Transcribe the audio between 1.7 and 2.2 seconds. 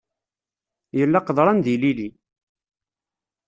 yilili.